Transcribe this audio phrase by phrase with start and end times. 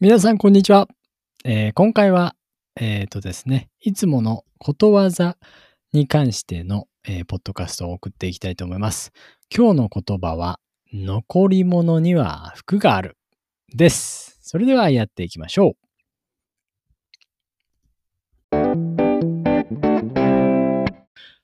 [0.00, 0.86] 皆さん、こんにちは。
[1.44, 2.36] えー今回は、
[2.76, 5.36] えっ、とですね、いつものことわざ
[5.92, 9.10] に関しての、えーポッドキャストを送っていきたいと思います。
[9.52, 10.60] 今日の言葉は、
[10.92, 13.16] 残り物には福がある
[13.74, 14.38] です。
[14.40, 15.76] それではやっていきましょう。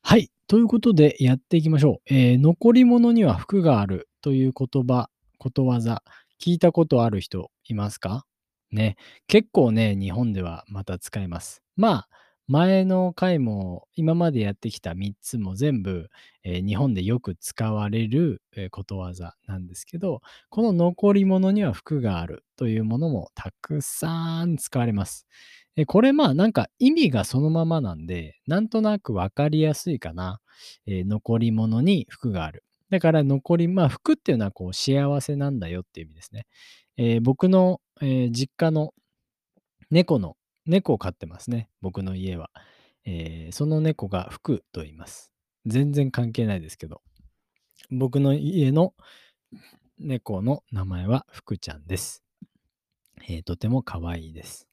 [0.03, 0.31] はい。
[0.47, 2.15] ということで、やっていきましょう。
[2.15, 6.05] えー残り物には福があるという言葉、ことわざ、
[6.41, 8.25] 聞いたことある人いますか？
[8.75, 8.97] ね。
[9.27, 11.63] 結構ね、日本ではまた使えます。
[11.77, 12.09] まあ、
[12.47, 16.11] 前の回も今までやってきた3つも全部、
[16.45, 25.27] えー日本でよく使われる、えーことわざなんですけど、この残り物には福があるというものもたくさん使われます。
[25.77, 30.41] えこれまあなんか意味がそのままなんで、なんとなくわかりやすいかな。
[30.87, 32.65] えー残り物に福がある。
[32.91, 36.47] だから残り、まあ福っていうのはこう幸せなんだよっていう意味ですね。
[36.97, 38.93] えー僕の、えー実家の
[39.91, 40.37] 猫の、
[40.67, 41.71] 猫を飼ってますね。
[41.81, 42.51] 僕の家は。
[43.07, 45.33] えーその猫が福と言います。
[45.65, 47.01] 全然関係ないですけど。
[47.91, 48.93] 僕の家の
[49.99, 52.23] 猫の名前は福ちゃんです。
[53.27, 54.69] えーとても可愛いです、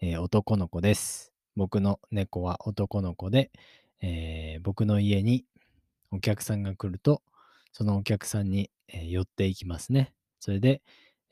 [0.00, 1.34] えー男の子です。
[1.56, 3.50] 僕の猫は男の子で、
[4.00, 5.44] えー僕の家に
[6.10, 7.20] お客さんが来ると、
[7.72, 10.14] そのお客さんに、え寄っていきますね。
[10.40, 10.80] それで、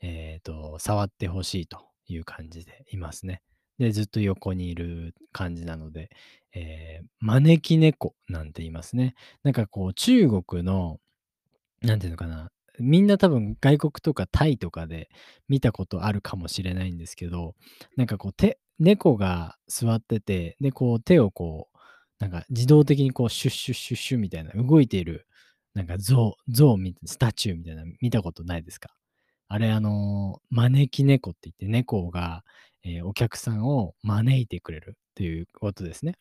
[0.01, 3.41] えーと、触ってほしいという感じでいますね。
[3.77, 6.09] で、ずっと横にいる感じなので、
[6.53, 9.15] えー招き猫なんて言いますね。
[9.43, 10.99] なんかこう、中国の、
[11.81, 15.09] なんていうのかな、みんな多分外国とかタイとかで
[15.49, 17.55] 見たことあるかもしれないんですけど、
[17.97, 21.77] なんかこう手、猫が座ってて、で、こう手をこう、
[22.19, 25.27] なんか自動的にこうシュッシュッシュッシュみたいな動いている、
[25.73, 28.89] なんか像、像み、スタチューみたいな見たことないですか？
[29.53, 32.45] あれあの招き猫って言って猫が、
[32.85, 36.15] えーお客さんを招いてくれるっていうことですね。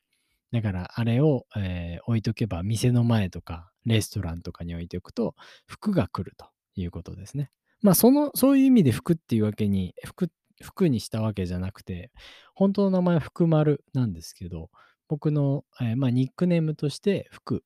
[0.52, 5.36] だからあれを、えー置いとけば店の前とかレストランとかに置いておくと
[5.66, 7.50] 服が来るということですね。
[7.82, 10.28] まあそのそういう意味で服っていうわけに服
[10.60, 12.10] 服にしたわけじゃなくて
[12.56, 14.70] 本当の名前は福丸なんですけど
[15.08, 17.60] 僕の、えーまあ、ニックネームとして福っ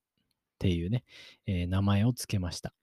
[0.59, 1.03] ていうね、
[1.47, 2.73] えー名前をつけました。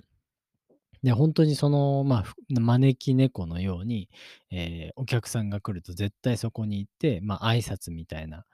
[1.02, 4.08] で、本当にその、まあ、招き猫のように、
[4.50, 8.44] えーお客さんが来ると絶対そこに行って、まあ、挨拶みたいな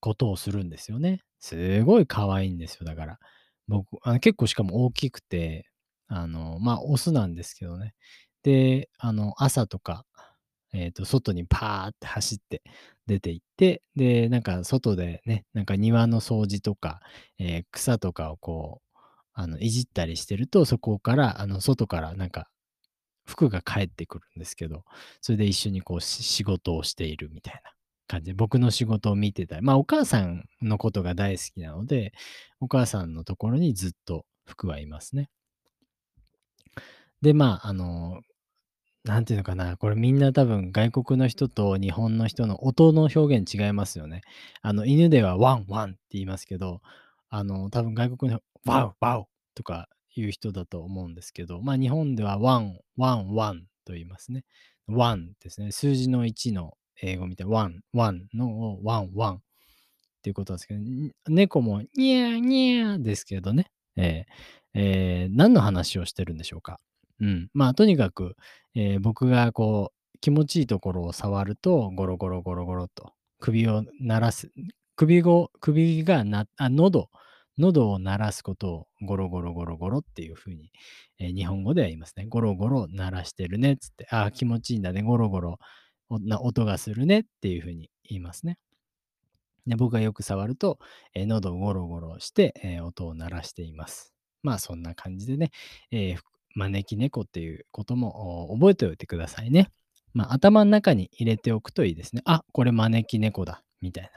[0.00, 1.22] ことをするんですよね。
[1.40, 2.86] すごい可愛いんですよ。
[2.86, 3.18] だから、
[3.68, 5.66] 僕、あの結構しかも大きくて、
[6.08, 7.94] あの、まあ、オスなんですけどね。
[8.44, 10.04] で、あの、朝とか、
[10.72, 12.62] えっ、と、外にパーって走って
[13.06, 17.00] 出て行って、で、なんか外でね、なんか庭の掃除とか、
[17.38, 18.83] えー草とかをこう、
[19.34, 22.48] あの、いじったりしてると、そこから、あの、外からなんか、
[23.26, 24.84] 服が返ってくるんですけど、
[25.20, 27.72] それで一緒にこう、仕事をしているみたいな
[28.06, 32.12] 感じで、僕の仕事を見てたり、まあ、お母さんのことが大好きなので、
[32.60, 35.30] お母さんのところにずっと服はいますね。
[37.22, 38.20] で、まあ、あの、
[39.04, 44.22] なんていうのかな、これみんな多分外国の人と日本の人の音の表現違いますよね。
[44.62, 46.80] あの、犬ではワンワンって言いますけど、
[47.28, 54.44] あの、多分外国のワウワウとかいう人だと思うんですけど、まあ日本ではワンワンワンと言いますね。
[54.86, 55.72] ワンですね。
[55.72, 59.40] 数字の1の英語みたいなワンワンのワンワンっ
[60.22, 60.80] ていうことなんですけど、
[61.28, 63.70] 猫もニャーニャーですけどね。
[63.96, 66.80] えーえー何の話をしてるんでしょうか。
[67.20, 67.48] うん。
[67.54, 68.36] まあとにかく、
[68.74, 74.50] えー僕がこう気持ちいいところを触るとゴロゴロゴロゴロと首を鳴らす
[74.96, 77.10] 首ご首がなあ喉
[77.58, 80.70] 喉を鳴らすことをゴロゴロゴロゴロっていうふうに、
[81.18, 82.26] えー日本語では言いますね。
[82.28, 85.58] ゴロゴロ鳴らしてるねっつって、ああ、気持ちいいんだね、ゴロゴロ
[86.10, 88.58] な音がするねっていうふうに言いますね。
[89.66, 90.78] で僕がよく触ると、
[91.14, 94.12] えー喉をゴロゴロして、えー音を鳴らしています。
[94.42, 95.50] まあそんな感じでね、
[95.90, 96.18] えー
[96.56, 99.70] 招き猫っていうことも覚えておいてくださいね。
[100.12, 102.22] まあ頭の中に入れておくといいですね。
[102.26, 103.62] あ、これ招き猫だ。
[103.80, 104.10] みたいな、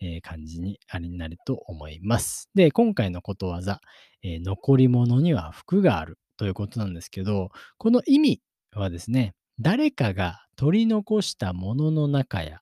[0.00, 2.48] えー感じにあれになると思います。
[2.54, 3.80] で、今回のことわざ、
[4.22, 8.42] えー残り物には福があるということなんですけど、この意味
[8.72, 12.60] はですね、誰かが取り残したものの中や、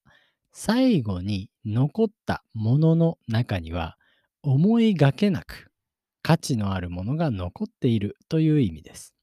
[0.52, 3.96] 最後に残ったものの中には、
[4.42, 5.70] 思いがけなく
[6.22, 9.14] 価値のあるものが残っているという意味です。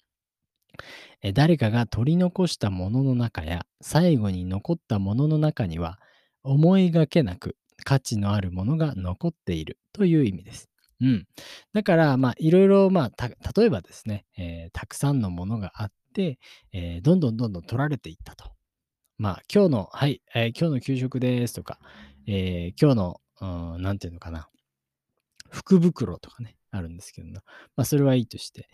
[1.33, 5.99] 誰かが取り残したものの中や最後に残ったものの中には
[6.43, 10.69] 思いがけなく価値のあるものが残っているという意味です。
[11.01, 11.27] うん。
[11.73, 16.39] だから、まあ、いろいろ、まあ、た例えばですね、えーたくさんのものがあって、
[16.71, 18.51] えーどんどんどんどん取られていったと。
[19.17, 21.79] まあ、今日の、はい、えー今日の給食ですとか、
[22.27, 24.49] えー今日の、うん、なんていうのかな、
[25.49, 27.33] 福袋とかね、あるんですけども、
[27.75, 28.69] まあ、それはいいとして、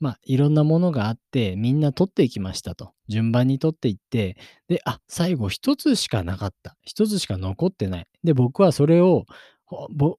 [0.00, 2.92] まあ、いろんなものがあって、みんな取っていきましたと。
[3.08, 4.36] 順番に取っていって、
[4.68, 6.76] で、あ、最後一つしかなかった。
[6.82, 8.06] 一つしか残ってない。
[8.22, 9.24] で、僕はそれを、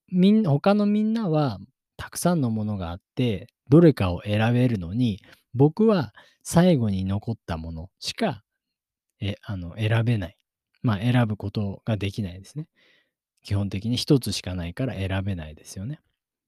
[0.10, 1.60] みん他のみんなは
[1.98, 5.22] たくさんのものがあって、どれかを選べるのに、
[5.54, 8.44] 僕は最後に残ったものしか
[9.22, 10.38] えあの選べない。
[10.82, 12.68] まあ、選ぶことができないですね。
[13.44, 16.00] 基本的に一つしかないから選べないですよね。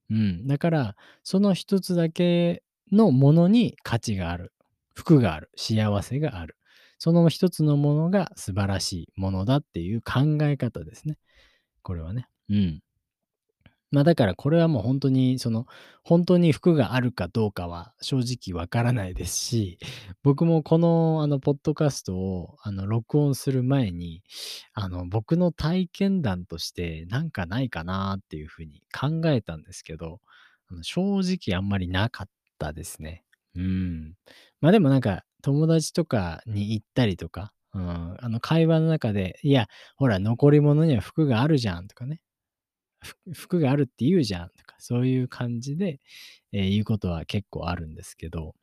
[0.09, 0.47] うん。
[0.47, 4.53] だから、その一つだけのものに価値がある。
[4.95, 5.49] 服がある。
[5.55, 6.57] 幸せがある。
[6.97, 11.17] その一つのものが素晴らしいものだっていう考え方ですね。
[11.81, 12.27] これはね。
[12.49, 12.81] うん。
[13.91, 15.65] まあだからこれはもう本当にその
[16.03, 19.79] 本当に服があるかどうかは正直わからないですし
[20.23, 24.23] 僕もこのあのポッドキャストをあの録音する前に
[24.73, 30.21] あの僕の体験談としてなんかないかなっていうふうに考えたんですけど
[30.69, 32.27] あの正直あんまりなかっ
[32.61, 33.23] たですね。
[33.55, 34.13] うん。
[34.61, 42.21] まあでもなんか友達とかに行ったりとか、うん、あの会話の中でいやほら残り物には服があるじゃんとかね
[43.33, 45.99] 服があるって言うじゃんとか、そういう感じで、
[46.53, 48.53] えー言うことは結構あるんですけど、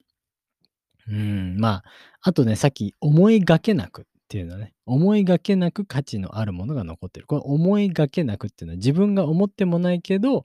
[1.08, 1.84] うん、まあ、
[2.22, 7.26] あとね、さっき思いがけなくっていうのはね、思いがけなく価値のあるものが残ってる。
[7.26, 10.44] これ思いがけなくっていうのは自分が思ってもないけど、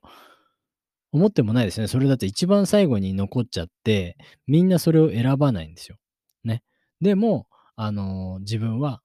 [1.14, 1.86] 思ってもないですね。
[1.86, 4.16] それだって一番最後に残っちゃって、
[4.48, 5.96] みんなそれを選ばないんですよ。
[6.42, 6.62] ね。
[7.00, 7.46] でも、
[7.76, 9.00] あのー自分は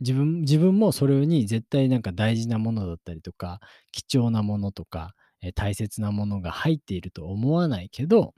[0.00, 3.60] 自分自分もそれに絶対なんか大事なものだったりとか
[3.92, 8.34] 貴重なものとか、え大切なものが入っていると思わないけど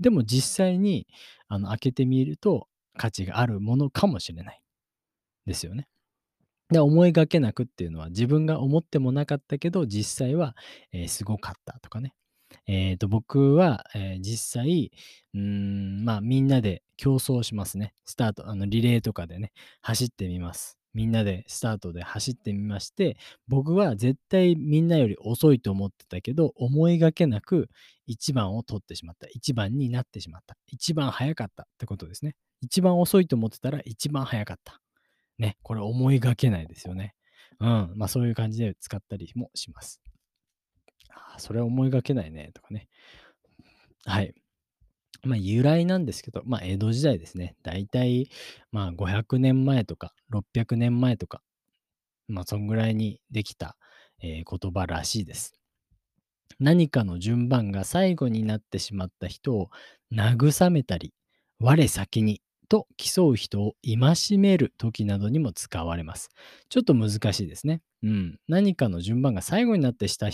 [0.00, 1.06] でも実際に
[1.48, 4.60] あの開けてみると価値があるものかもしれない
[5.46, 5.88] ですよね。
[6.70, 10.56] で思いがけなくっていうのは自分が思ってもなかったけど実際は、
[10.92, 12.14] えーすごかったとかね。
[12.66, 14.92] えー、と僕は、えー実際
[15.36, 17.94] んまあみんなで競争しますね。
[18.04, 19.52] スタートあのリレーとかでね
[19.82, 20.80] 走ってみます。
[20.94, 23.16] みんなでスタートで走ってみまして
[23.48, 27.68] 僕は絶対みんなより遅いと思ってたけど思いがけなく
[28.08, 34.80] 1番を取ってしまった1番になってしまった1番早かったってことですね一番遅いと思ってたら一番早かった
[35.40, 37.14] ねこれ思いがけないですよね
[37.58, 40.00] うんまあそういう感じで使ったりもします
[41.10, 42.88] あーそれ思いがけないねとかね
[44.04, 44.34] はい
[45.22, 47.54] まあ、由来なんですけど、まあ、江戸時代ですね。
[47.62, 48.30] だいたい、
[48.72, 51.42] まあ、500年前とか、600年前とか、
[52.28, 53.76] まあ、そんぐらいにできた、
[54.22, 55.54] えー言葉らしいです。
[56.58, 59.70] 何かの順番が最後になってしまった人を
[60.12, 61.12] 慰めたり、
[61.58, 62.40] 我先に
[62.70, 66.30] と競う人を戒める時などにも使われます。
[66.70, 67.82] ちょっと難しいですね。
[68.02, 68.38] うん。
[68.48, 70.28] 何かの順番が最後になってした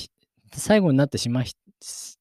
[0.52, 1.56] 最後になってしまし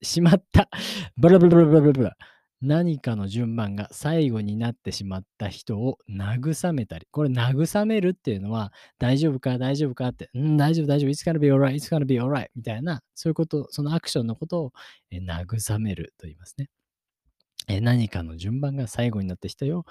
[0.01, 0.69] しまった。
[1.17, 2.17] ブラブラブラブラブラブラ。
[2.61, 7.05] 何かの順番が最後になってしまった人を慰めたり。
[7.11, 14.73] これ慰めるっていうのは大丈夫か大丈夫かって、うん、大丈夫大丈夫、it's gonna be alright, it's gonna be alright みたいな、そういうこと、そのアクションのことを、
[15.11, 16.69] えー慰めると言いますね。
[17.67, 19.85] え何かの順番が最後になってきた人を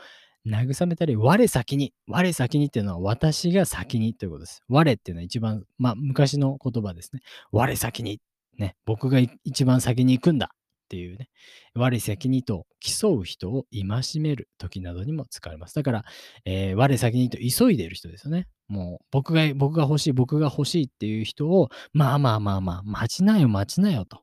[0.46, 4.62] 慰めたり、我先に、我先にっていうのは私が先にということです。
[4.68, 7.20] 我っていうのは一番、まあ昔の言葉ですね。
[7.50, 8.20] 我先に、
[8.58, 10.56] ね、僕が一番先に行くんだっ
[10.88, 11.30] ていうね、
[11.74, 15.74] 我先にと競う人を戒める時などにも使われます。
[15.74, 16.04] だから、
[16.44, 18.46] えー我先にと急いでいる人ですよね。
[18.68, 24.20] もう僕が、僕が欲しい、僕が欲しいっていう人を、まあまあまあまあ、待ちなよ、待ちなよと。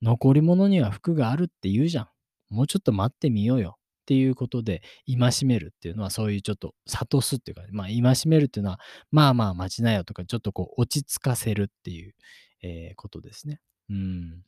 [0.00, 2.08] 残り物には服があるって言うじゃん。
[2.52, 3.78] もうちょっと待ってみようよ。
[4.02, 8.80] っていうことで、戒めるっていうのは、そういうちょっと諭すっていうか、まあ、戒めるっていうのは、
[9.12, 12.14] まあまあ待ちなよとか、ちょっとこう、落ち着かせるっていう、
[12.62, 13.60] えーことですね。
[13.90, 14.42] うん。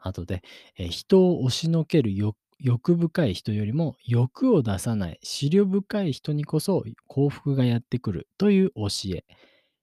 [0.00, 0.42] あとで、
[0.78, 9.24] えー人を押しのける欲欲深い人よりも欲を出さない思慮深い人にこそ幸福がやってくるという教え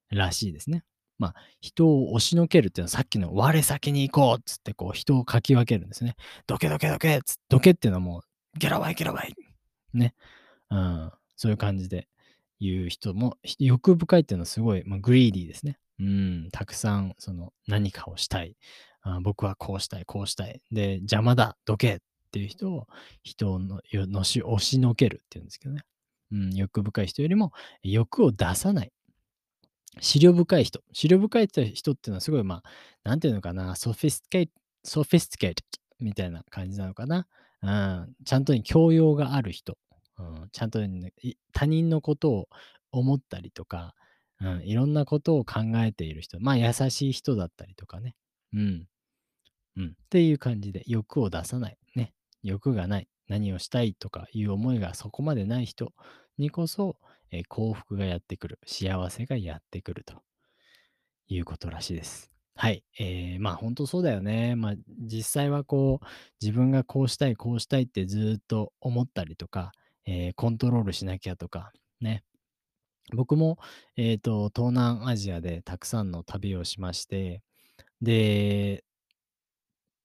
[0.10, 0.84] らしいですね。
[1.24, 6.18] まあ、人を押しのけるっていうのはさっきの我先に行こうっつってこう人をかき分けるんですね。
[6.48, 9.34] どけどけどけっつどけっていうのはもうゲラワイゲラワイ
[9.94, 10.14] ね。
[10.70, 11.12] うん。
[11.38, 12.10] そういう感じで
[12.60, 15.78] 言う人も欲深いっていうのはすごい、まあ、グリーディーですね。
[15.98, 16.50] うん。
[16.52, 18.58] たくさんその何かをしたい。
[19.04, 20.62] あ僕はこうしたい、こうしたい。
[20.72, 22.00] で、邪魔だ、どけっ
[22.32, 22.88] ていう人を
[23.24, 25.84] 人のよのし押しのけるっていうんですけどね。
[26.34, 27.54] うん、欲深い人よりも
[27.84, 28.92] 欲を出さない。
[30.00, 30.82] 資料深い人。
[30.92, 32.64] 資料深い人っていうのはすごい、まあ、
[33.04, 35.64] なんていうのかな、 sophisticate、sophisticate
[36.00, 37.28] みたいな感じなのかな。
[37.62, 39.78] うん、ちゃんとに教養がある人。
[40.20, 41.14] うん、ちゃんとね、
[41.54, 42.50] 他人のことを
[42.92, 43.96] 思ったりとか、
[44.42, 48.16] うん、いろんなことを考えている人、まあ、優しい人だったりとかね。
[48.54, 48.88] うん。
[49.78, 49.88] うん。
[49.88, 51.78] っていう感じで、欲を出さない。
[51.96, 52.14] ね。
[52.44, 53.08] 欲がない。
[53.28, 55.94] 何をしたいとかいう思いがそこまでない人
[56.38, 56.98] にこそ、
[57.36, 58.60] え幸福がやってくる。
[58.66, 60.22] 幸せがやってくると
[61.28, 62.32] いうことらしいです。
[62.56, 62.84] はい。
[63.00, 64.56] えー、まあ本当そうだよね。
[64.56, 66.06] まあ実際はこう、
[66.40, 69.72] 自分がこうしたい、こうしたいってずっと思ったりとか、
[70.06, 72.24] えーコントロールしなきゃとか、ね。
[73.16, 73.58] 僕も、
[73.98, 77.42] えっと、東南アジアでたくさんの旅をしまして、
[78.02, 78.84] で、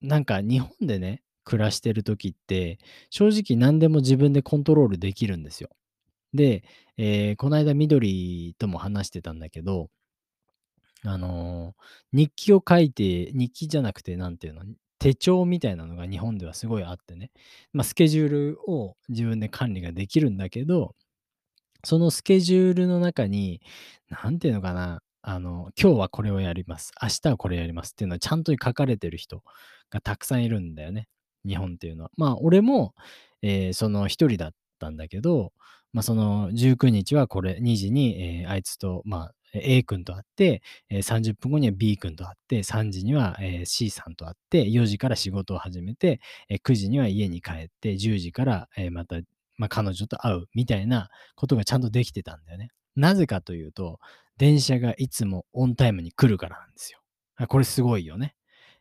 [0.01, 5.69] なんか日本でね、暮らしてる時って、正直何でも自分でコントロールできるんですよ。
[6.33, 6.63] で、
[6.99, 9.89] えーこの間緑とも話してたんだけど、
[11.03, 11.75] あの、
[12.11, 14.63] 日記を書いて日記じゃなくて、なんていうの、
[14.99, 17.31] 手帳みたいなのが日本ではすごいあってね、
[17.71, 20.93] ま、スケジュールを自分で管理ができるんだけど
[21.85, 23.61] そのスケジュールの中に、
[24.09, 26.91] なんていうのかな、あの、今日はこれをやります。
[27.01, 29.43] 明日はこれやりますっていうのはちゃんと書かれてる人
[29.89, 31.07] がたくさんいるんだよね。
[31.47, 32.11] 日本っていうのは。
[32.17, 32.95] まあ、俺も、
[33.41, 35.53] えーその一人だったんだけど、
[35.93, 46.19] まあ、その19日はこれ、2時に、えーあいつと、まあ、A 君と会って、えー30分後には B 君と会って、3時には、C さんと会って、4時から仕事を始めて、
[46.49, 49.17] えー9時には家に帰って、10時から、また
[49.57, 52.71] まあ、彼女と会うみたいなことがちゃんとできてたんだよね。
[52.95, 53.99] なぜかというと、
[54.37, 56.99] 電車がいつもオンタイムに来るからなんですよ。
[57.47, 58.35] これすごいよね。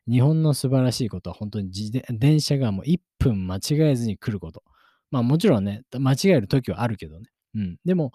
[0.08, 1.70] 日本の素晴らしいことは本当に
[2.10, 4.62] 電車がもう1分間違えずに来ること。
[5.10, 7.28] まあもちろんね、間違える時はあるけどね。
[7.54, 7.76] うん。
[7.84, 8.12] でも、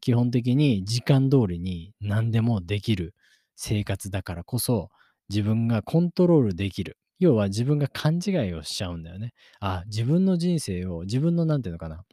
[0.00, 3.14] 基本的に時間通りに何でもできる
[3.56, 4.90] 生活だからこそ、
[5.28, 6.98] 自分がコントロールできる。
[7.18, 9.32] 要は自分が勘違いをしちゃうんだよね。
[9.60, 12.04] あ、自分の人生を、自分のなんていうのかな、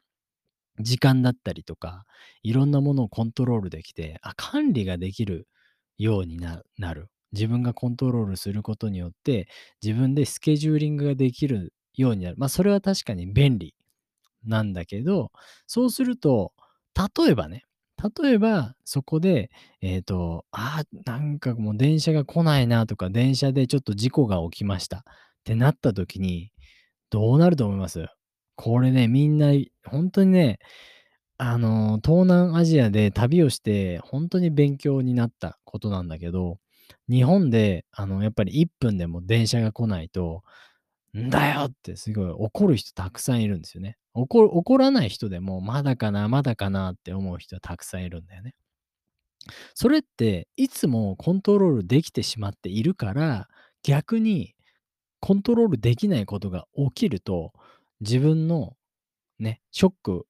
[0.79, 2.05] 時間だったりとか、
[2.43, 5.47] いろんなものをコントロールできて、あ、管理ができる
[5.97, 7.09] ようにななる。
[7.33, 9.47] 自分がコントロールすることによって、
[9.83, 12.37] 自分でスケジューリングができるようになる。
[12.37, 13.75] まあ、それは確かに便利
[14.45, 15.31] なんだけど、
[15.67, 16.53] そうすると、
[17.17, 17.65] 例えばね、
[18.21, 19.49] 例えばそこで、
[19.81, 24.99] えっと、ああ、なんかもう電車が来ないなとか、電車でちょっと事故が起きました。
[24.99, 25.03] っ
[25.43, 26.51] てなった時に、
[27.11, 28.07] どうなると思います？
[28.57, 29.53] これね、みんな、
[29.85, 30.59] 本当にね、
[31.37, 36.59] あの、東南アジアで旅をして、本当に勉強になったことなんだけど、
[37.09, 40.43] 日本で、あの、やっぱり1分でも電車が来ないと、
[41.17, 43.97] んだよってすごい怒る人たくさんいるんですよね。
[44.13, 48.55] 怒怒らない人でも、まだかな、まだかなって思う人はたくさんいるんだよね。
[49.75, 53.47] それって、いつもコントロールできてしまっているから、
[53.83, 54.55] 逆に
[55.19, 57.53] コントロールできないことが起きると、
[58.01, 58.75] 自分の
[59.39, 60.27] ね、ショック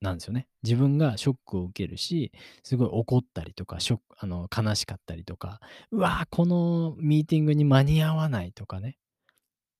[0.00, 0.48] なんですよね。
[0.62, 2.32] 自分がショックを受けるし、
[2.64, 5.60] すごい怒ったりとか、ショックあの、悲しかったりとか、
[5.92, 8.98] うわ、このミーティングに間に合わないとかね、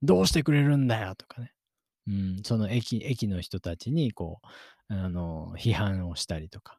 [0.05, 1.53] どうしてくれるんだよとかね。
[2.07, 4.41] うん、その駅駅の人たちにこ
[4.91, 6.79] う、あの、批判をしたりとか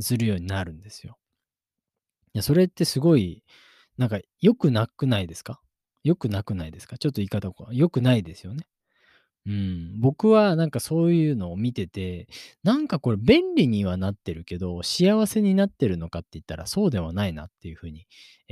[0.00, 1.18] するようになるんですよ。
[2.34, 3.44] いや、それってすごい、
[3.96, 5.60] なんか良くなくないですか？
[6.02, 6.98] 良くなくないですか？
[6.98, 8.66] ちょっと言い方を良くないですよね。
[9.46, 12.26] うん、僕はなんかそういうのを見てて、
[12.64, 18.08] なんかこれ便利にはなってるけど、幸せになってるのかって言ったらそうではないなっていう風に、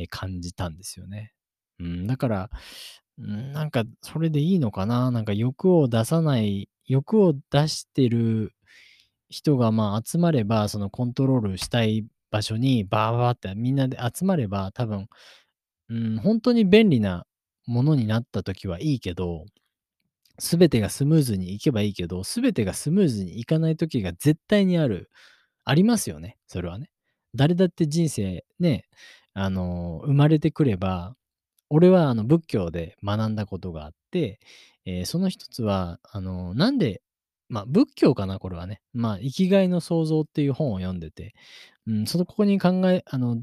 [0.09, 1.33] 感じたんですよね。
[1.81, 2.51] うん、だから、
[3.19, 8.53] なんかそれでいいのかな、なんか欲を出さない欲を出してる
[9.29, 15.09] 人が、まあ、集まれば、そのコントロールしたい場所にバーバーってみんなで集まれば、多分、
[15.91, 17.27] うん、ほんとに便利な
[17.67, 19.47] ものになった時はいいけど
[20.39, 25.11] すべてがスムーズにいけばいいけど、すべてがスムーズにいかない時が絶対にある。
[25.65, 26.91] ありますよね、それはね。
[27.35, 28.85] 誰だって人生ね、
[29.35, 31.17] あの、生まれてくれば、
[31.71, 34.41] 俺はあの仏教で学んだことがあって、
[34.87, 37.03] えーその一つは、あの、なんで、
[37.49, 38.81] まあ仏教かな、これはね。
[38.93, 41.35] まあ、生きがいの創造っていう本を読んでて、
[41.87, 43.39] うん、そのここに考え、あの、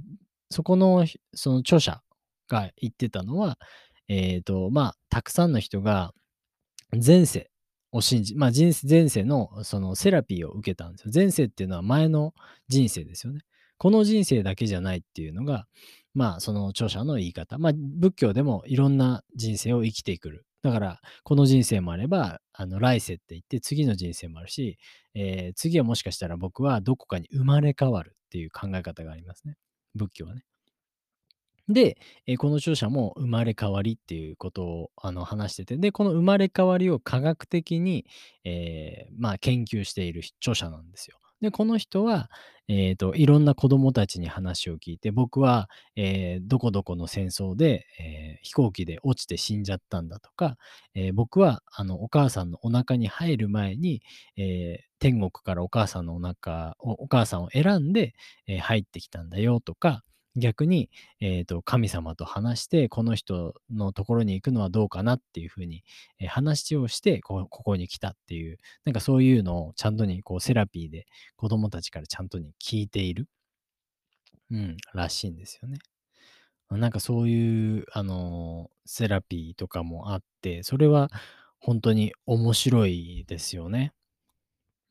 [0.50, 2.02] そこの、その著者
[2.48, 3.58] が言ってたのは、
[4.08, 6.14] えっと、まあ、たくさんの人が、
[6.94, 7.50] 前世
[7.92, 11.12] を信じ、まあ、人前世のそのセラピーを受けたんですよ。
[11.14, 12.34] 前世っていうのは前の
[12.68, 13.42] 人生ですよね。
[13.78, 15.66] この人生だけじゃないっていうのが、
[16.14, 17.58] まあ、その著者の言い方。
[17.58, 20.46] まあ、仏教でもいろんな人生を生きてくる。
[20.62, 24.78] だから、この人生もあれば、あの、来世って言って次の人生もあるし、
[25.16, 29.56] えー次はもしかしたら僕はどこかに生まれ変わるっていう考え方がありますね。
[29.96, 30.44] 仏教はね。
[31.68, 38.06] で、えーこの著者も生まれ変わりっていうことをあの話してて、で、この生まれ変わりを科学的に、
[38.44, 41.18] えーまあ、研究している著者なんですよ。
[41.42, 42.30] で、この人は、
[42.68, 50.58] えーと、いろんな子供たちに話を聞いて、僕は、えーどこどこの戦争で、えー飛行機で落ちて死んじゃったんだとか、
[50.96, 54.02] え僕はあのお母さんのお腹に入る前に、
[54.38, 58.14] え天国からお母さんのお腹をお母さんを選んで、
[58.48, 60.04] え入ってきたんだよとか、
[60.36, 65.84] 逆に、えーと、神様と話して、この人のところに行くのはどうかなっていうふうに、
[66.20, 73.28] えー話をしてこ、ここに来たっていう、なんかそういうのをちゃんとにこうセラピーで子供たちからちゃんとに聞いている、
[74.52, 75.80] うん、らしいんですよね。
[76.70, 81.10] なんかそういう、あのーセラピーとかもあって、それは
[81.60, 83.94] 本当に面白いですよね。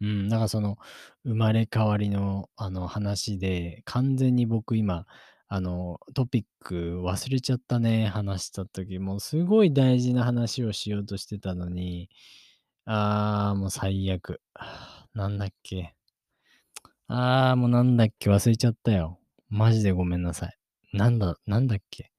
[0.00, 0.78] うん、だからその
[1.24, 5.06] 生まれ変わりのあの話で、完全に僕今、
[5.52, 9.00] あのトピック忘れちゃったね、話した時。
[9.00, 12.08] もうすごい大事な話をしようとしてたのに、
[12.84, 14.40] あー、もう最悪。
[15.12, 15.96] なんだっけ。
[17.08, 19.18] あー、もうなんだっけ、忘れちゃったよ。
[19.48, 20.56] マジでごめんなさい。
[20.92, 22.12] なんだ、なんだっけ。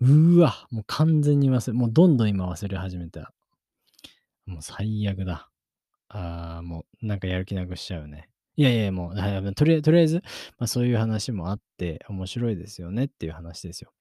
[0.00, 3.34] うーわ、もう完全に忘れ、もうどんどん今忘れ始めた。
[4.46, 5.50] もう最悪だ。
[6.08, 8.28] ああ、もうなんかやる気なくしちゃうね。
[8.56, 10.22] いやいや、もう、とりあえず、
[10.58, 13.92] まあ、そういう話もあって面白いですよねっていう話ですよ。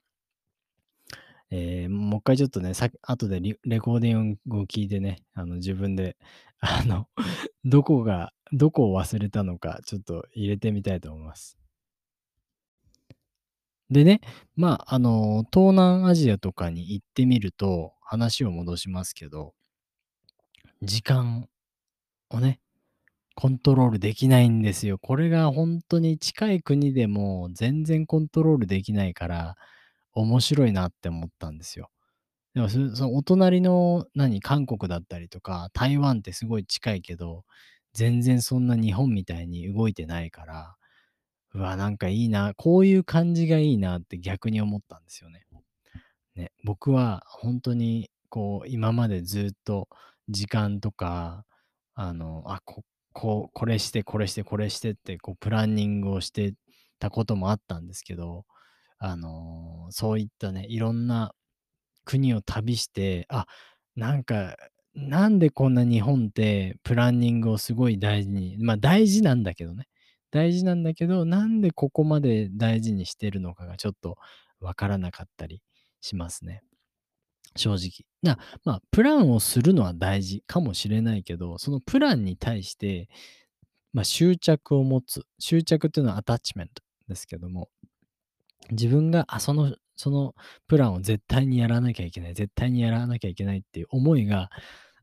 [1.52, 6.18] えーもう一回ちょっとね、さ後でレコーディングを聞いてね、あの自分で、
[6.60, 7.08] あの、
[7.66, 11.58] どこが、どこを忘れたのか、ちょっと入れてみたいと思います。
[13.90, 14.22] でね、
[14.56, 19.54] まあ、あの、東南アジアとかに行ってみると、話を戻しますけど、
[20.82, 21.48] 時間
[22.30, 22.60] をね、
[23.36, 24.98] コントロールできないんですよ。
[25.00, 29.56] これが本当に近い国でも全然コントロールできないから
[30.14, 31.90] 面白いなって思ったんですよ。
[32.56, 37.46] でもそのお隣の何、韓国だったりとか台湾ってすごい近いけど、
[37.94, 40.76] 全然そんな日本みたいに動いてないから、
[41.54, 45.46] うわ、なんかいいな、こういう感じがいいなって逆に思ったんですよね。
[46.36, 49.88] ね、僕は本当にこう今までずっと
[50.30, 51.46] 時間とか、
[51.96, 56.54] あの、あ、ここう、これして、これして、これしてって、こうプランニングをして
[57.00, 58.46] たこともあったんですけど、
[59.00, 61.34] あの、そういったね、いろんな
[62.06, 63.48] 国を旅して、あ、
[63.96, 64.58] なんか、
[64.96, 69.88] なんでこんな日本ってプランニングをすごい大事に、まあ大事なんだけどね。
[70.32, 74.18] 大事なんだけど、なんでここまで大事にしてるのかがちょっと
[74.60, 75.62] わからなかったり
[76.02, 76.64] しますね。
[77.56, 78.06] 正直。
[78.22, 83.10] な、まあ、プランをするのは大事かもしれないけど、そのプランに対して、
[83.94, 85.26] まあ、執着を持つ。
[85.40, 87.70] 執着っていうのはアタッチメントですけども、
[88.72, 90.34] 自分が、あ、その、その
[90.68, 94.50] プランを絶対にやらなきゃいけない、絶対にやらなきゃいけないっていう思いが、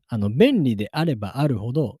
[0.07, 1.99] あの、便利であればあるほど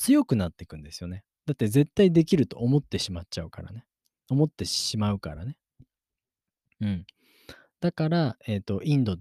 [0.00, 1.24] 強くなっていくんですよね。
[1.44, 3.84] だって絶対できると思ってしまっちゃうからね。
[4.30, 5.56] 思ってしまうからね。
[6.80, 7.06] うん。
[7.80, 9.16] だから、えっ、と、インド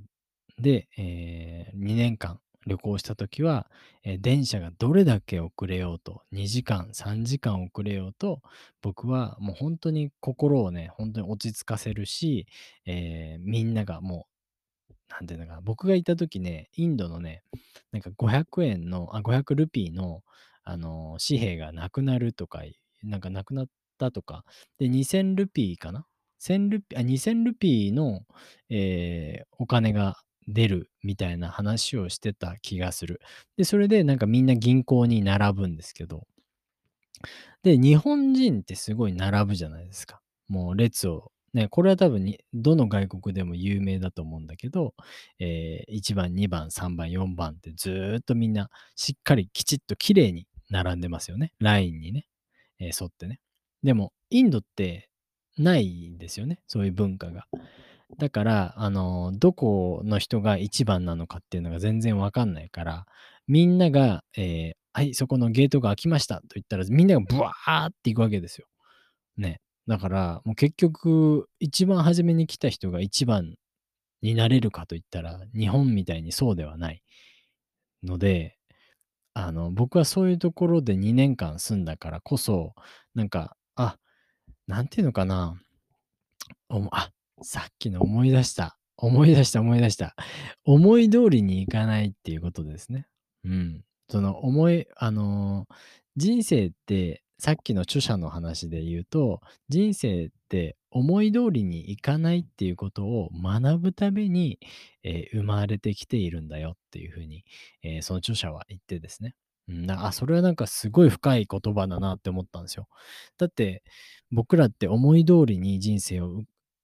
[0.60, 3.72] で、え2年間旅行した時は、
[4.04, 8.42] えー電車がどれだけ遅れようと、2時間、3時間遅れようと、
[8.82, 12.48] 僕はもう本当に心をね、本当に落ち着かせるし、
[12.86, 14.28] えーみんながも
[14.90, 17.44] う、なんていうのかな、僕がいた時ね、インドのね、
[17.92, 20.24] なんか500円の、あ、500ルピーの、
[20.64, 22.64] あのー紙幣がなくなるとか、
[23.04, 23.68] なんかなくなっ
[23.98, 24.44] たとか、
[24.80, 26.06] で、2000ルピーかな
[26.40, 28.22] ?1000 ルピ、あ、2000ルピーの、
[28.70, 33.22] えーお金が出るみたいな話をしてた気がする。
[33.58, 36.28] で、それでなんかみんな銀行に並ぶんですけど、
[37.64, 40.22] で、日本人ってすごい並ぶじゃないですか。
[40.48, 41.32] もう列を。
[41.54, 44.94] ね、これは多分に、どの外国でも有名だと思うんだけど、
[45.40, 51.54] えー1番、2番、3番、4番ってずっとみんなしっかりきちっと綺麗に並んでますよね。
[51.60, 52.28] ラインにね、
[52.80, 53.40] えー沿ってね。
[53.84, 55.09] でも、インドって
[55.60, 56.60] ないんですよね。
[56.68, 57.46] そういう文化が。
[58.18, 63.06] だから、あの、どこの人が一番なのかっていうのが全然わかんないから、
[63.48, 68.68] みんなが、えーはい、そこのゲートが開きましたと言ったら、みんながブワーって行くわけですよ。
[69.38, 69.62] ね。
[69.88, 73.56] だから、もう結局、一番初めに来た人が一番
[74.22, 77.02] になれるかと言ったら、日本みたいにそうではない
[78.04, 78.58] ので、
[79.34, 82.74] あの、僕はそういうところで2年間住んだからこそ、
[83.16, 83.56] なんか、
[84.70, 85.60] なんていうのかな。
[86.70, 88.78] おあ、さっきの思い出した。
[88.98, 90.16] 思い出した思い出した。
[90.64, 93.08] 思い通りにいかないっていうことですね。
[93.44, 93.84] うん。
[94.10, 95.74] その思い、あのー
[96.18, 104.60] 人生ってさっきの著者の話で言うと、人生って思い通りにいかないっていうことを学ぶために、
[105.04, 107.44] えー生まれてきているんだよっていうふうに、
[107.82, 109.34] えーその著者は言ってですね。
[109.70, 112.88] うん、だあ、それはなんかすごい深い言葉だなって思ったんですよ。
[113.38, 113.84] だって
[114.32, 116.44] 僕らって思い通りに人生を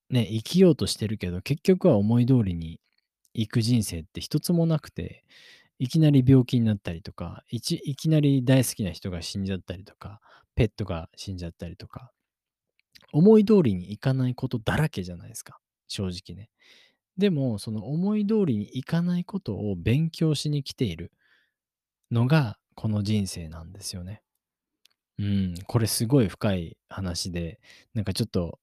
[0.10, 2.80] ね、生きようとしてるけど、結局は思い通りに
[3.34, 5.26] 行く人生って一つもなくて、
[5.80, 10.22] いきなり病気になったりとか、いいきなり大好きな人が死んじゃったりとか、
[10.56, 12.12] ペットが死んじゃったりとか、
[13.12, 15.60] 思い通りにいかないことだらけじゃないですか。
[15.88, 16.50] 正直ね。
[17.18, 21.12] でも、その思い通りにいかないことを勉強しに来ている
[22.12, 24.22] のが、この人生なんですよね。
[25.18, 27.60] うん、これすごい深い話で、
[27.94, 28.60] なんかちょっと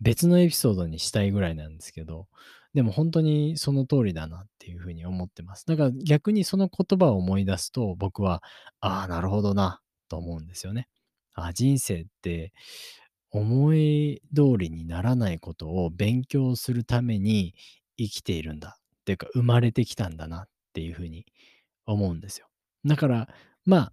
[0.00, 2.28] 別のエピソードにしたいぐらいなんですけど、
[2.74, 5.64] でも本当にその通りだなっていうふうに思ってます。
[5.66, 8.42] だから逆にその言葉を思い出すと、僕は、
[8.80, 10.88] ああ、なるほどな、と思うんですよね。
[11.34, 12.52] あ人生って
[13.30, 17.54] 思い通りにならないことを勉強するために
[17.96, 21.26] 生きているんだっていうか生まれてきたんだなっていうふうに
[21.86, 22.46] 思うんですよ。
[22.84, 23.28] だから
[23.66, 23.92] まあ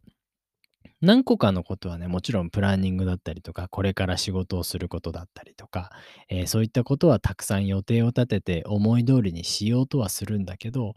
[1.02, 5.90] 何個かのことはね、もちろんプランニングだったりとか、これから仕事をすることだったりとか、
[6.30, 10.94] えーそういったことはたくさん予定を立てて思い通りにしようとはするんだけど、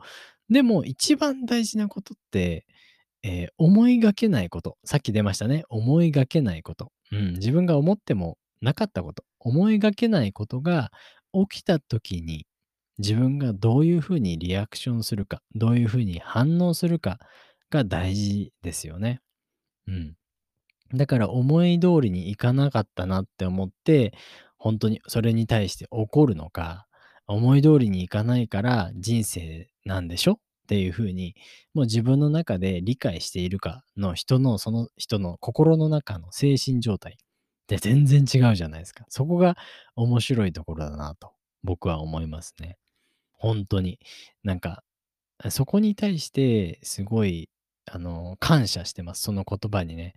[0.50, 2.66] でも一番大事なことって、
[3.24, 4.78] えー思いがけないこと。
[4.84, 5.64] さっき出ましたね。
[5.70, 6.92] 思いがけないこと。
[7.12, 9.24] うん、自分が思ってもなかったこと。
[9.40, 10.90] 思いがけないことが
[11.32, 12.46] 起きた時に、
[12.98, 17.18] 自分がどういうふうにリアクションするか、どういうふうに反応するか
[17.74, 19.20] が大事ですよね。
[19.88, 20.16] うん。
[20.94, 24.14] だから思い通りにいかなかったなって思って、
[24.56, 26.86] 本当にそれに対して怒るのか、
[27.26, 30.36] 思い通りにいかないから人生なんでしょっ
[30.68, 31.34] ていう風に、
[31.74, 37.16] もう自分の中で理解しているかの人の、その人の心の中の精神状態っ
[37.66, 39.04] て全然違うじゃないですか。
[39.08, 39.56] そこが
[39.96, 41.32] 面白いところだなと
[41.64, 42.78] 僕は思いますね。
[43.32, 43.98] 本当に。
[44.44, 44.84] なんか
[45.50, 47.50] そこに対してすごい、
[47.86, 49.22] あの、感謝してます。
[49.22, 50.14] その言葉にね。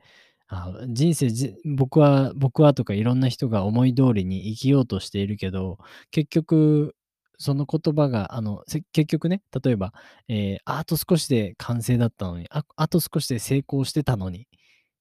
[0.47, 1.27] あ、人生
[1.65, 5.77] 僕は僕はとかいろんな人が思い通りに生きようとしているけど、
[6.11, 6.95] 結局
[7.37, 9.93] その言葉が、あの、結局ね、例えば、
[10.29, 14.45] えーああと少しで完成だったのに、ああと少しで成功してたのにっ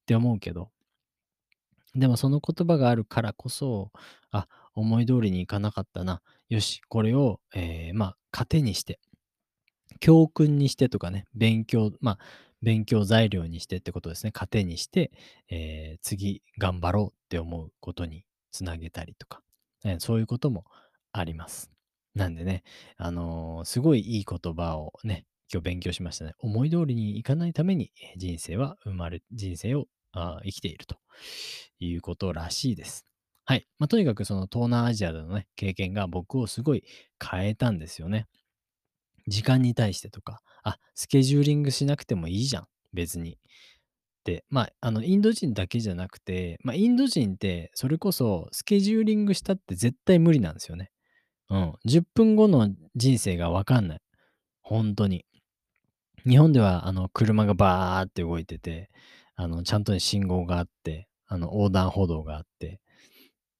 [0.06, 0.70] て思うけど、
[1.94, 3.90] でもその言葉があるからこそ、
[4.30, 6.20] あ、思い通りにいかなかったな。
[6.48, 9.00] よし、これを、えーまあ、糧にして
[10.00, 12.18] 教訓にしてとかね、勉強、まあ、
[12.66, 14.32] 勉強材料にしてってことですね。
[14.34, 15.12] 糧にして、
[15.50, 19.42] えー次頑張ろうって思うことにつなげたりとか、
[19.84, 20.64] えーそういうことも
[21.12, 21.70] あります。
[22.14, 22.64] なんでね、
[22.96, 26.34] あのーすごいいい言葉をね、今日勉強しましたね。
[26.40, 30.96] 思い通りにいかないために人生は生まれ、人生をあ生きていると
[31.78, 33.04] いうことらしいです。
[33.44, 33.66] はい。
[33.78, 36.84] まあ、とにかくその東南アジアでのね、経験が僕をすごい
[37.24, 38.26] 変えたんですよね。
[39.26, 43.38] 時間に対してとか、あ、スケジューリングしなくてもいいじゃん、別に。
[44.24, 50.90] で、まあ、あの、インド人だけじゃなくて、まあ、インド人ってそれこそスケジューリングしたって絶対無理なんですよね。
[51.48, 51.74] うん。
[51.86, 54.00] 10分後の人生がわかんない。
[54.62, 55.24] 本当に。
[56.26, 58.90] 日本では、あの、車がバーって動いてて、
[59.36, 62.80] あの、ちゃんと信号があって、あの、横断歩道があって、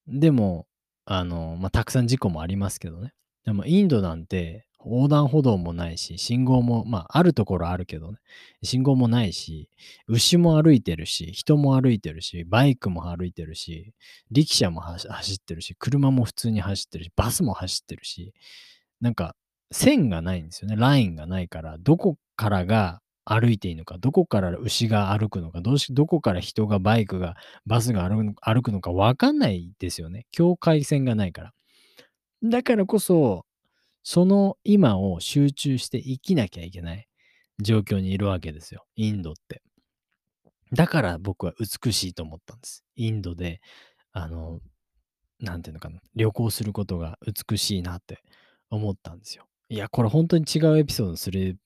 [0.09, 0.66] でも、
[1.05, 3.12] あの、まあ、たくさん事故もありますけどね。
[3.44, 8.18] でもインドなんて横断歩道もないし、信号も、まあ、あるところあるけどね。
[8.62, 9.68] 信号もないし、
[10.07, 13.92] 牛も歩いてるし、人も歩いてるし、バイクも歩いてるし、
[14.31, 18.33] 力車も走ってるし、車も普通に走ってるし、バスも走ってるし、
[19.01, 19.35] なんか
[19.72, 20.77] 線がないんですよね。
[20.77, 27.35] ラインがないから、どこからが歩いていいのか、どこから牛が歩くのか、どうしどこから人がバイクが、
[27.66, 30.27] バスが歩くの歩くのかわかんないですよね。
[30.31, 31.53] 境界線がないから。
[32.44, 33.44] だからこそ、
[34.09, 37.09] その今を集中して生きなきゃいけない
[37.61, 38.85] 状況にいるわけですよ。
[38.95, 39.62] インドって。
[40.73, 42.85] だから僕は美しいと思ったんです。
[42.95, 43.61] インドで、
[44.12, 44.61] あの、
[45.40, 48.21] なんていうのかな、旅行することが美しいなって
[48.71, 49.49] 思ったんですよ。
[49.69, 51.59] いや、これ本当に違うエピソードする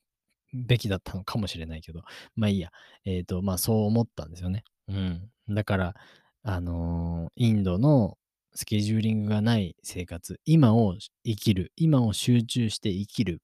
[0.55, 2.01] べきだったのかもしれないけど、
[2.37, 2.71] まあいいや。
[3.05, 4.65] えっ、と、まあそう思ったんですよね。
[4.89, 5.31] うん。
[5.51, 5.95] だから、
[6.43, 8.17] あのーインドの
[8.55, 13.43] スケジューリングがない生活、今を生きる、今を集中して生きる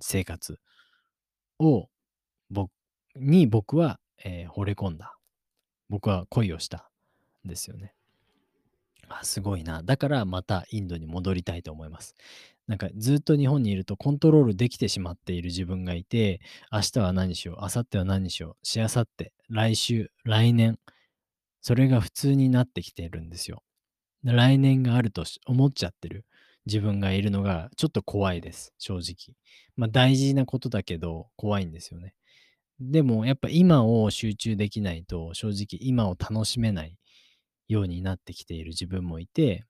[0.00, 0.58] 生活
[1.58, 1.88] を、
[2.50, 2.70] 僕
[3.16, 5.16] に僕は、えー惚れ込んだ。
[5.88, 6.90] 僕は恋をした
[7.44, 7.94] んですよね。
[9.08, 9.82] あ、すごいな。
[9.82, 12.14] だからまたインドに戻りたいと思います。
[12.66, 16.40] なんかずっと日本にいるとコントロールできてしまっている自分がいて、
[16.72, 20.78] 明日は何しよう、明後日は何しよう、しあさって、来週、来年、
[21.62, 23.62] それが普通になってきているんですよ。
[24.24, 26.24] 来年があると思っちゃってる
[26.66, 29.36] 自分がいるのがちょっと怖いです、正直。
[29.76, 32.14] まあ大事なことだけど怖いんですよね。
[32.80, 36.96] でもやっぱ今を集中できないと正直今を楽しめない
[37.68, 39.64] ようになってきている自分もいて、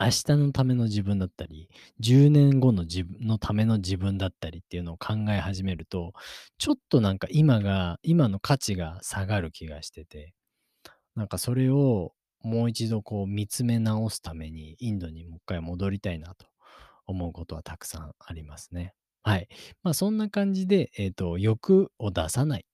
[0.00, 1.68] 明日のための自分だったり、
[2.00, 6.12] 10年後の自分のための自分だったりっていうのを考え始めると、
[6.58, 10.34] ちょっとなんか今が、今の価値が下がる気がしてて、
[11.16, 16.46] なんかそれをもう一度こう見つめ直すためにインドにもう一回戻りたいなと
[17.06, 18.94] 思うことはたくさんありますね。
[19.22, 19.48] はい。
[19.82, 22.66] まあそんな感じで、えっ、と、欲を出さない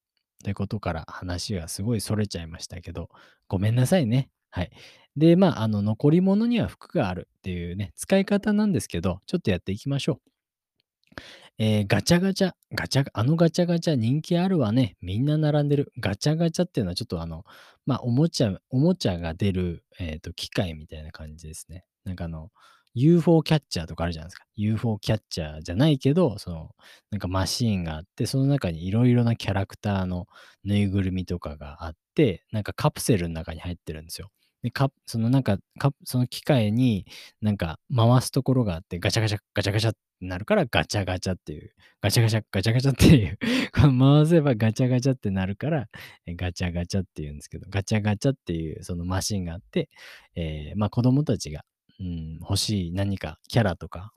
[0.43, 3.09] ということから話がすごい逸れちゃいましたけど、
[3.49, 4.31] ごめんなさいね。
[4.51, 4.71] はい。
[5.17, 11.21] で、まあ、あの、残り物には服があるっていうね、使い方なんですけど、ちょっとやっていきましょう。
[11.59, 14.97] えー、ガチャガチャ、ガチャ、あのガチャガチャ人気あるわね。
[15.01, 15.93] みんな並んでる。
[15.99, 17.45] ガチャガチャっていうのはちょっとあの、
[17.89, 21.87] まあ、おもちゃ、おもちゃが出る、えっ、と、機械みたいな感じですね。
[22.05, 22.51] なんかあの、
[22.95, 24.45] UFO キャッチャーとかあるじゃないですか。
[24.57, 26.71] UFO キャッチャーじゃないけど、その、
[27.11, 30.27] なんかマシーンがあって、その中にいろいろなキャラクターの
[30.65, 34.29] ぬいぐるみとかがあって、なんかカプセルの中に入ってるんですよ。
[34.63, 37.07] で、かそのなんか、かその機械に
[37.41, 43.39] なんか回すところがあって、ガチャガチャ、ガチャガチャってなるからガチャガチャっていう、ガチャガチャ、ガチャガチャっていう、
[43.73, 45.89] 回せばガチャガチャってなるから、
[46.27, 49.89] ガチャガチャっていうんですけど、ガチャガチャっていうそのマシンがあって、
[50.35, 51.65] えー、まあ子供たちが、
[52.01, 54.13] うん、欲しい何かキャラとか、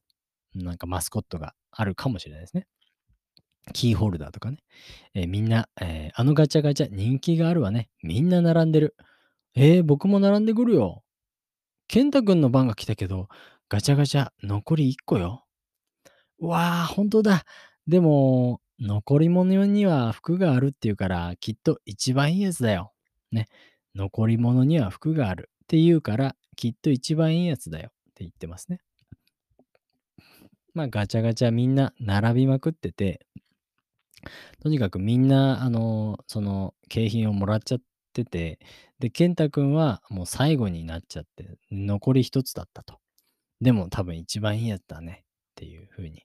[0.56, 2.67] なんかマスコットがあるかもしれないですね。
[3.73, 4.58] キーホルダーとかね。
[5.13, 7.89] えー、みんな、えー、あのガチャガチャ人気があるわね。
[8.01, 8.95] みんな並んでる。
[9.56, 11.04] えー、僕も並んでくるよ。
[11.88, 13.28] 健太くんの番が来たけど、
[13.70, 15.46] ガチャガチャ残り1個よ。
[16.40, 17.44] わあ、ほんとだ。
[17.88, 22.94] でも、残り物には服があるっていうから、きっと一番いいやつだよ。
[23.32, 23.48] ね。
[23.94, 28.80] 残り物には服があるって言うから、きっと一番いいやつだよって言ってますね。
[30.74, 33.26] まあ、ガチャガチャみんな並びまくってて、
[34.62, 38.60] とにかくみんな、あの、その景品をもらっちゃってて、
[39.00, 43.00] で、健太くんはもう最後になっちゃって、残り一つだったと。
[43.62, 46.24] でも多分一番いいやつだねっていうふうに、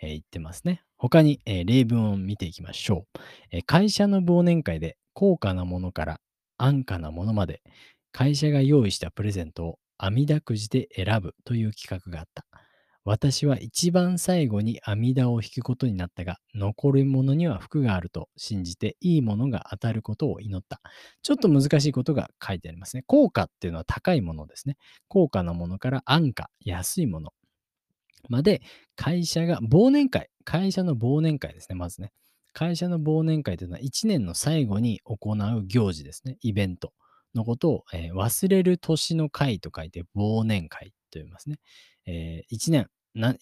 [0.00, 0.82] えー、言ってますね。
[0.96, 3.18] 他に、えー、例文を見ていきましょう、
[3.52, 6.20] えー、会社の忘年会で高価なものから
[6.56, 7.62] 安価なものまで
[8.10, 12.44] 会社が用意したプレゼントを網だくじで選ぶという企画があった。
[13.08, 20.82] 私は一番最後に網田を引くことになったが、残るものには服があると信じて、いいものが当たることを祈った。
[21.22, 23.04] ちょっと難しいことが書いてありますね。
[23.06, 24.76] 高価っていうのは高いものですね。
[25.08, 27.32] 高価なものから安価、安いもの
[28.28, 28.60] まで、
[28.94, 32.12] 会社が忘年会、会社の忘年会ですね、まずね。
[32.52, 36.92] 会社の忘年会というのは1年の最後に行う行事ですね、イベント
[37.34, 41.56] のことを、えー、忘れる年の会と書いて忘年会と言いますね。
[42.04, 42.88] えー、1年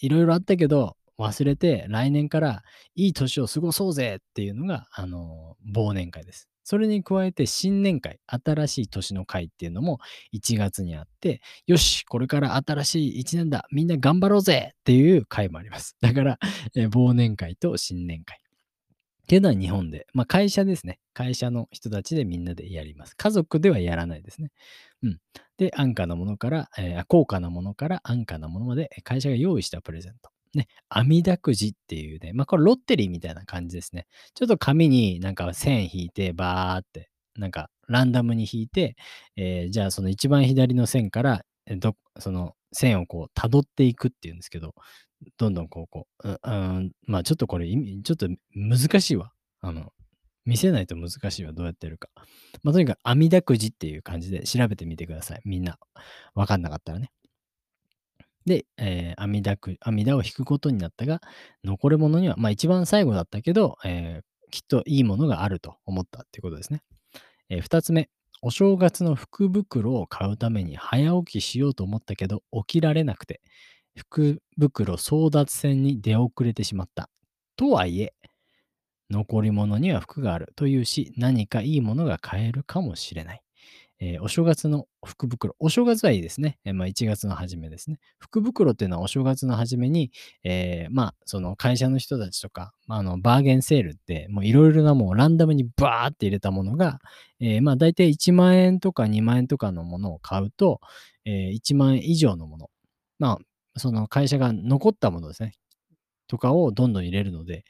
[0.00, 2.62] いろいろあったけど、忘れて来年から
[2.94, 6.48] いい年を過ごそうぜっていうのが、あの忘年会です。
[6.62, 10.00] それに加えて新年会、新しい年の会っていうのも
[10.32, 15.96] 1月にあって、よし、これから新しい1年だ、みんな頑張ろうぜっていう会もあります。
[16.00, 16.38] だから、
[16.74, 18.40] 忘年会と新年会。
[19.26, 21.00] っていうのは日本で、まあ会社ですね。
[21.12, 23.16] 会社の人たちでみんなでやります。
[23.16, 24.52] 家族ではやらないですね。
[25.02, 25.18] うん。
[25.56, 30.30] で、安価なものから、えー、高価なものから安価なものまで会社が用意したプレゼント。
[30.54, 34.06] ね、網だくじっていうね、まあこれロッテリーみたいな感じですね。
[34.34, 38.94] ちょっと紙になんか線引いて、バーって、なんかランダムに引いて、
[39.34, 41.44] えー、じゃあその一番左の線から、
[41.78, 44.74] どその線をこう辿っていくっていうんですけど、
[45.38, 49.32] どんどんこう、こう、うん、まあちょっとこれ、ちょっと難しいわ。
[49.60, 49.92] あの、
[50.44, 51.52] 見せないと難しいわ。
[51.52, 52.08] どうやってるか。
[52.62, 55.40] まあとにかく網だくじっていう感じで調べてみてください。
[55.44, 55.78] みんな。
[56.34, 57.10] わかんなかったらね。
[58.44, 61.20] で、えー、網だく、網だを引くことになったが、
[61.64, 66.82] 残るものには、まあ一番最後だったけど、えー、きっといいものがあると思ったっていうことですね。
[67.48, 68.08] えー、二つ目、
[68.46, 73.40] お正月の福袋を買うために早起きしようと思ったけど、起きられなくて、
[73.98, 77.10] 福袋争奪戦に出遅れてしまった。
[77.56, 78.14] とはいえ、
[79.10, 83.42] 残り物には服があるというし、何かいいものが買えるかもしれない。
[83.98, 85.56] えー、お正月の福袋。
[85.58, 86.58] お正月はいいですね。
[86.64, 87.98] えー、まあ、1月の初めですね。
[88.18, 90.10] 福袋っていうのはお正月の初めに、
[90.44, 96.98] えー、まあ、その会社の人たちとか、まあ、あの、バーゲンセールって、いろいろなもうランダムにバーって入れたものが、
[97.40, 100.80] えー、まあ、大体1万円とか2万円とかのものを買うと、
[101.24, 102.70] え、1万円以上のもの。
[103.18, 103.38] ま
[103.74, 105.54] あ、その会社が残ったものですね。
[106.28, 107.64] とかをどんどん入れるので、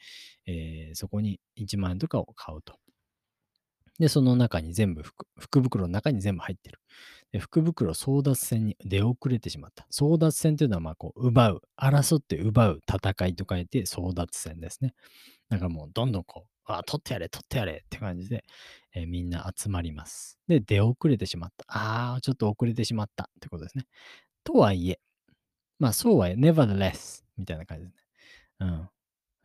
[0.45, 2.75] え、そこに1万円とかを買うと。
[3.99, 6.79] で、その中に全部福、袋の中に全部入ってる。
[7.31, 9.87] で福袋争奪戦に出遅れてしまった。
[9.91, 14.93] 争奪戦というのは、まあ、こう、奪う、争って奪う戦いと書いて争奪戦ですね。
[15.49, 18.43] だからもう、どんどんこう、あ、取ってやれ、取ってやれって感じで、
[18.93, 20.39] えーみんな集まります。
[20.47, 21.65] で、出遅れてしまった。
[21.69, 23.85] ああ、ちょっと遅れてしまったってことですね。
[24.45, 24.99] とはいえ、
[25.79, 28.01] まあ、そうは nevertheless みたいな感じですね。
[28.61, 28.89] うん。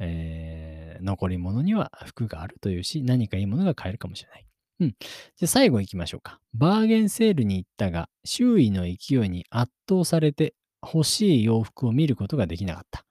[0.01, 4.47] えー残り物には服があるというし、何かいいものが買えるかもしれない。
[4.81, 4.89] うん。
[4.91, 6.41] じゃあ最後行きましょうか。
[6.55, 13.05] バーゲンセールに行ったが、周囲の勢いに圧倒されて欲しい洋服を見ることができなかった。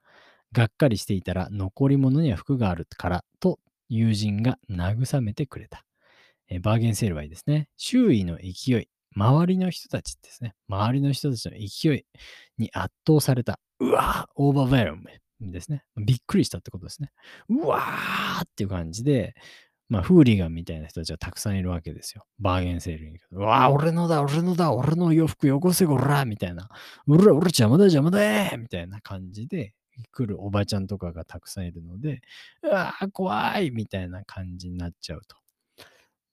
[0.52, 5.84] がっかりしていたら残り物には服があるからと友人が慰めてくれた。
[6.48, 7.68] えバーゲンセールはいいですね。
[7.78, 10.54] 周囲の勢い、周りの人たちですね。
[10.68, 12.04] 周りの人たちの勢い
[12.58, 13.58] に圧倒された。
[13.80, 15.84] うわーオーバーベルムですね。
[15.96, 17.10] びっくりしたってことですね。
[17.48, 19.34] うわーっていう感じで、
[19.88, 22.24] まあ、フーリガンみたいな人たちはたくさんいるわけですよ。
[22.38, 23.18] バーゲンセールに。
[23.32, 26.70] うわー俺のだ、俺のだ、俺の洋服よこせこらみたいな。
[27.06, 29.74] うら、俺邪魔だ、邪魔だーみたいな感じで
[30.12, 32.22] 来るおばちゃんとかがたくさんいるので、
[32.62, 35.36] うわー怖いみたいな感じになっちゃうと。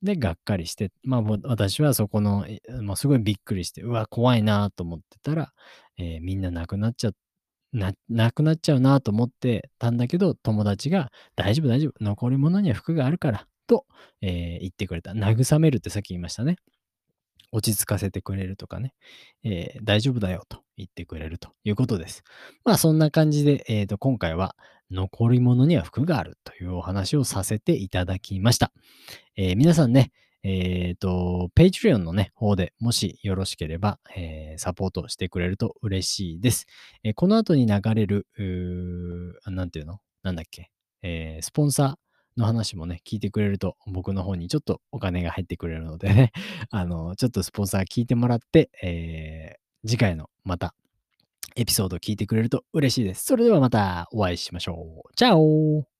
[0.01, 2.45] で、がっかりして、まあ、私はそこの、
[2.81, 5.51] まあ、すごいびっくりして、うわ、怖いなと思ってたら、
[5.97, 7.13] えーみんな亡くなっちゃっ
[7.73, 13.85] な、なくなっちゃうなと思ってたんだけど、友達が、大丈夫大丈夫、残り物には服があるから、と、
[14.21, 15.11] えー言ってくれた。
[15.11, 16.57] 慰めるってさっき言いましたね。
[17.51, 18.93] 落ち着かせてくれるとかね、
[19.43, 22.23] えー大丈夫だよと言ってくれるということです。
[22.63, 24.55] まあそんな感じで、えーと今回は
[24.91, 28.71] 残り物には服があるというお話をさせていただきました。
[29.35, 30.11] えー皆さんね、
[30.43, 36.65] えっ、と、Patreon のね、方でもしよろしければ、えーサポートしてくれると嬉しいです。
[37.03, 38.27] えーこの後に流れる、
[39.45, 39.99] なんていうの？
[40.23, 40.71] なんだっけ、
[41.01, 46.31] えースポンサーの話もね、聞いてくれると、僕の方にちょっとお金が入ってくれるのでね、
[46.71, 50.75] あの、ちょっとスポンサー聞いてもらって、えー次回のまた
[51.55, 53.23] エピソード聞いてくれると嬉しいです。
[53.23, 55.13] それではまたお会いしましょう。
[55.15, 55.98] チャオ